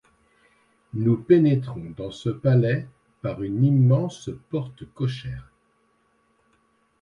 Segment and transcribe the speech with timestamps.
[0.95, 2.87] Nous pénétrons dans ce palais
[3.21, 5.51] par une immense porte cochère.